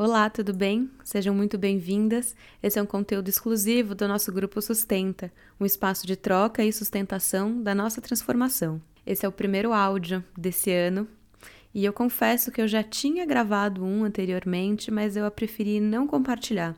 Olá, 0.00 0.30
tudo 0.30 0.54
bem? 0.54 0.88
Sejam 1.02 1.34
muito 1.34 1.58
bem-vindas. 1.58 2.36
Esse 2.62 2.78
é 2.78 2.82
um 2.82 2.86
conteúdo 2.86 3.28
exclusivo 3.28 3.96
do 3.96 4.06
nosso 4.06 4.30
grupo 4.30 4.62
Sustenta, 4.62 5.32
um 5.58 5.66
espaço 5.66 6.06
de 6.06 6.14
troca 6.14 6.62
e 6.62 6.72
sustentação 6.72 7.60
da 7.60 7.74
nossa 7.74 8.00
transformação. 8.00 8.80
Esse 9.04 9.26
é 9.26 9.28
o 9.28 9.32
primeiro 9.32 9.72
áudio 9.72 10.22
desse 10.36 10.70
ano 10.70 11.08
e 11.74 11.84
eu 11.84 11.92
confesso 11.92 12.52
que 12.52 12.60
eu 12.60 12.68
já 12.68 12.80
tinha 12.80 13.26
gravado 13.26 13.84
um 13.84 14.04
anteriormente, 14.04 14.88
mas 14.88 15.16
eu 15.16 15.26
a 15.26 15.32
preferi 15.32 15.80
não 15.80 16.06
compartilhar. 16.06 16.76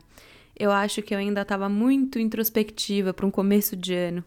Eu 0.57 0.71
acho 0.71 1.03
que 1.03 1.13
eu 1.13 1.19
ainda 1.19 1.43
estava 1.43 1.69
muito 1.69 2.17
introspectiva 2.17 3.13
para 3.13 3.27
um 3.27 3.31
começo 3.31 3.75
de 3.75 3.93
ano. 3.93 4.25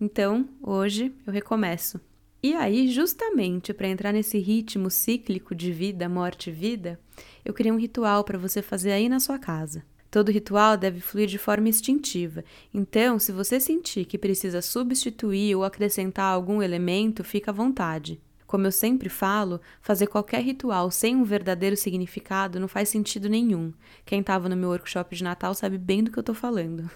Então, 0.00 0.48
hoje 0.62 1.12
eu 1.26 1.32
recomeço. 1.32 2.00
E 2.46 2.54
aí, 2.54 2.86
justamente 2.86 3.74
para 3.74 3.88
entrar 3.88 4.12
nesse 4.12 4.38
ritmo 4.38 4.88
cíclico 4.88 5.52
de 5.52 5.72
vida, 5.72 6.08
morte 6.08 6.48
e 6.48 6.52
vida, 6.52 6.96
eu 7.44 7.52
criei 7.52 7.72
um 7.72 7.76
ritual 7.76 8.22
para 8.22 8.38
você 8.38 8.62
fazer 8.62 8.92
aí 8.92 9.08
na 9.08 9.18
sua 9.18 9.36
casa. 9.36 9.84
Todo 10.12 10.30
ritual 10.30 10.76
deve 10.76 11.00
fluir 11.00 11.26
de 11.26 11.38
forma 11.38 11.68
instintiva, 11.68 12.44
então, 12.72 13.18
se 13.18 13.32
você 13.32 13.58
sentir 13.58 14.04
que 14.04 14.16
precisa 14.16 14.62
substituir 14.62 15.56
ou 15.56 15.64
acrescentar 15.64 16.32
algum 16.32 16.62
elemento, 16.62 17.24
fica 17.24 17.50
à 17.50 17.54
vontade. 17.54 18.20
Como 18.46 18.64
eu 18.64 18.70
sempre 18.70 19.08
falo, 19.08 19.60
fazer 19.82 20.06
qualquer 20.06 20.40
ritual 20.40 20.88
sem 20.92 21.16
um 21.16 21.24
verdadeiro 21.24 21.76
significado 21.76 22.60
não 22.60 22.68
faz 22.68 22.88
sentido 22.88 23.28
nenhum. 23.28 23.72
Quem 24.04 24.20
estava 24.20 24.48
no 24.48 24.56
meu 24.56 24.68
workshop 24.68 25.16
de 25.16 25.24
Natal 25.24 25.52
sabe 25.52 25.78
bem 25.78 26.04
do 26.04 26.12
que 26.12 26.18
eu 26.18 26.20
estou 26.20 26.34
falando. 26.34 26.88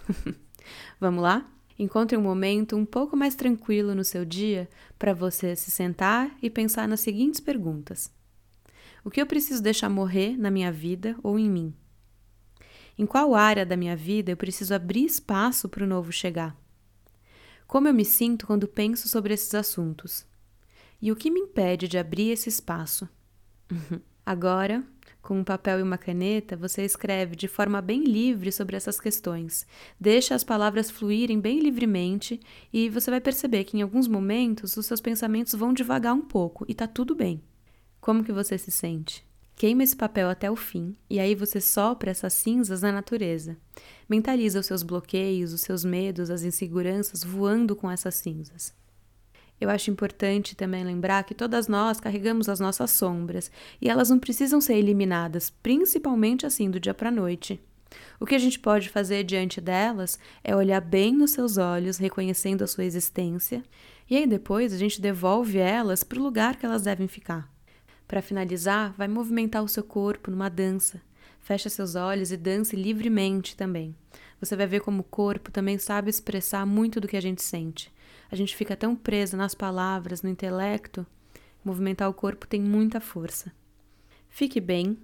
Vamos 1.01 1.21
lá? 1.21 1.45
Encontre 1.81 2.15
um 2.15 2.21
momento 2.21 2.77
um 2.77 2.85
pouco 2.85 3.17
mais 3.17 3.35
tranquilo 3.35 3.95
no 3.95 4.05
seu 4.05 4.23
dia 4.23 4.69
para 4.99 5.15
você 5.15 5.57
se 5.57 5.71
sentar 5.71 6.31
e 6.43 6.51
pensar 6.51 6.87
nas 6.87 7.01
seguintes 7.01 7.41
perguntas: 7.41 8.13
O 9.03 9.11
que 9.11 9.19
eu 9.19 9.25
preciso 9.25 9.63
deixar 9.63 9.89
morrer 9.89 10.37
na 10.37 10.51
minha 10.51 10.71
vida 10.71 11.17
ou 11.23 11.39
em 11.39 11.49
mim? 11.49 11.75
Em 12.99 13.07
qual 13.07 13.35
área 13.35 13.65
da 13.65 13.79
minha 13.79 13.97
vida 13.97 14.31
eu 14.31 14.37
preciso 14.37 14.75
abrir 14.75 15.07
espaço 15.07 15.71
para 15.71 15.83
o 15.83 15.87
novo 15.87 16.13
chegar? 16.13 16.55
Como 17.67 17.89
eu 17.89 17.95
me 17.95 18.05
sinto 18.05 18.47
quando 18.47 18.69
penso 18.69 19.09
sobre 19.09 19.33
esses 19.33 19.55
assuntos? 19.55 20.27
E 21.01 21.11
o 21.11 21.17
que 21.17 21.31
me 21.31 21.41
impede 21.41 21.89
de 21.89 21.97
abrir 21.97 22.29
esse 22.29 22.51
espaço? 22.51 23.09
Agora, 24.27 24.85
com 25.23 25.39
um 25.39 25.45
papel 25.45 25.79
e 25.81 25.83
uma 25.83 25.99
caneta, 25.99 26.57
você 26.57 26.85
escreve 26.85 27.37
de 27.37 27.47
forma 27.47 27.81
bem 27.81 28.05
livre 28.05 28.51
sobre 28.51 28.77
essas 28.77 28.99
questões. 28.99 29.67
Deixa 29.99 30.35
as 30.35 30.43
palavras 30.43 30.91
fluírem 30.91 31.39
bem 31.39 31.61
livremente 31.61 32.41
e 32.73 32.89
você 32.89 33.11
vai 33.11 33.21
perceber 33.21 33.65
que 33.65 33.77
em 33.77 33.83
alguns 33.83 34.09
momentos 34.09 34.77
os 34.77 34.87
seus 34.87 35.01
pensamentos 35.01 35.55
vão 35.55 35.73
devagar 35.73 36.15
um 36.15 36.23
pouco 36.23 36.65
e 36.69 36.75
tá 36.75 36.87
tudo 36.87 37.15
bem. 37.15 37.43
Como 38.01 38.25
que 38.25 38.33
você 38.33 38.57
se 38.57 38.71
sente? 38.71 39.25
Queima 39.55 39.83
esse 39.83 39.95
papel 39.95 40.31
até 40.31 40.51
o 40.51 40.57
fim 40.57 40.97
e 41.09 41.21
aí 41.21 41.35
você 41.35 41.61
sopra 41.61 42.11
essas 42.11 42.33
cinzas 42.33 42.81
na 42.81 42.91
natureza. 42.91 43.59
Mentaliza 44.09 44.59
os 44.59 44.65
seus 44.67 44.83
bloqueios, 44.83 45.53
os 45.53 45.61
seus 45.61 45.85
medos, 45.85 46.31
as 46.31 46.43
inseguranças 46.43 47.23
voando 47.23 47.77
com 47.77 47.91
essas 47.91 48.15
cinzas. 48.15 48.75
Eu 49.61 49.69
acho 49.69 49.91
importante 49.91 50.57
também 50.57 50.83
lembrar 50.83 51.23
que 51.25 51.35
todas 51.35 51.69
nós 51.69 52.01
carregamos 52.01 52.49
as 52.49 52.59
nossas 52.59 52.93
sombras 52.93 53.51
e 53.79 53.91
elas 53.91 54.09
não 54.09 54.19
precisam 54.19 54.59
ser 54.59 54.77
eliminadas, 54.77 55.51
principalmente 55.51 56.47
assim 56.47 56.71
do 56.71 56.81
dia 56.81 56.95
para 56.95 57.11
a 57.11 57.13
noite. 57.13 57.61
O 58.19 58.25
que 58.25 58.35
a 58.35 58.39
gente 58.39 58.59
pode 58.59 58.89
fazer 58.89 59.23
diante 59.23 59.61
delas 59.61 60.19
é 60.43 60.57
olhar 60.57 60.81
bem 60.81 61.15
nos 61.15 61.33
seus 61.33 61.59
olhos, 61.59 61.99
reconhecendo 61.99 62.63
a 62.63 62.67
sua 62.67 62.85
existência, 62.85 63.63
e 64.09 64.17
aí 64.17 64.27
depois 64.27 64.73
a 64.73 64.79
gente 64.79 65.01
devolve 65.01 65.59
elas 65.59 66.03
para 66.03 66.19
o 66.19 66.23
lugar 66.23 66.57
que 66.57 66.65
elas 66.65 66.83
devem 66.83 67.07
ficar. 67.07 67.53
Para 68.09 68.23
finalizar, 68.23 68.95
vai 68.97 69.09
movimentar 69.09 69.63
o 69.63 69.69
seu 69.69 69.85
corpo 69.85 70.31
numa 70.31 70.49
dança. 70.49 71.03
Fecha 71.39 71.69
seus 71.69 71.95
olhos 71.97 72.33
e 72.33 72.37
dance 72.37 72.75
livremente 72.75 73.57
também. 73.57 73.95
Você 74.41 74.57
vai 74.57 74.67
ver 74.67 74.81
como 74.81 75.01
o 75.01 75.05
corpo 75.05 75.51
também 75.51 75.79
sabe 75.79 76.09
expressar 76.09 76.65
muito 76.65 77.01
do 77.01 77.09
que 77.09 77.17
a 77.17 77.21
gente 77.21 77.43
sente 77.43 77.93
a 78.31 78.37
gente 78.37 78.55
fica 78.55 78.77
tão 78.77 78.95
presa 78.95 79.37
nas 79.37 79.55
palavras, 79.55 80.23
no 80.23 80.29
intelecto, 80.29 81.07
movimentar 81.65 82.09
o 82.09 82.15
corpo 82.15 82.47
tem 82.47 82.61
muita 82.61 83.01
força. 83.01 83.53
Fique 84.29 84.61
bem, 84.61 84.97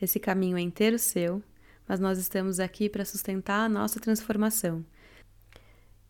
esse 0.00 0.20
caminho 0.20 0.58
é 0.58 0.60
inteiro 0.60 0.98
seu, 0.98 1.42
mas 1.86 1.98
nós 1.98 2.18
estamos 2.18 2.60
aqui 2.60 2.88
para 2.88 3.04
sustentar 3.04 3.64
a 3.64 3.68
nossa 3.68 3.98
transformação. 3.98 4.84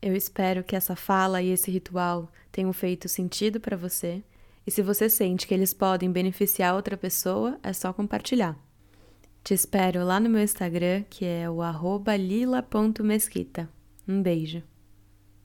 Eu 0.01 0.15
espero 0.15 0.63
que 0.63 0.75
essa 0.75 0.95
fala 0.95 1.41
e 1.41 1.49
esse 1.49 1.71
ritual 1.71 2.31
tenham 2.51 2.73
feito 2.73 3.07
sentido 3.07 3.59
para 3.59 3.77
você, 3.77 4.23
e 4.67 4.71
se 4.71 4.81
você 4.81 5.09
sente 5.09 5.47
que 5.47 5.53
eles 5.53 5.73
podem 5.73 6.11
beneficiar 6.11 6.75
outra 6.75 6.95
pessoa, 6.97 7.57
é 7.63 7.73
só 7.73 7.91
compartilhar. 7.91 8.57
Te 9.43 9.53
espero 9.53 10.03
lá 10.03 10.19
no 10.19 10.29
meu 10.29 10.43
Instagram, 10.43 11.03
que 11.09 11.25
é 11.25 11.49
o 11.49 11.59
lila.mesquita. 12.17 13.69
Um 14.07 14.21
beijo. 14.21 14.61